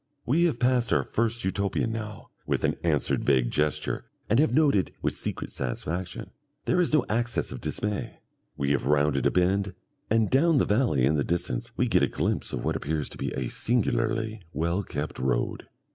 [0.25, 4.91] We have passed our first Utopian now, with an answered vague gesture, and have noted,
[5.03, 6.31] with secret satisfaction,
[6.65, 8.17] there is no access of dismay;
[8.57, 9.75] we have rounded a bend,
[10.09, 13.17] and down the valley in the distance we get a glimpse of what appears to
[13.19, 15.67] be a singularly well kept road....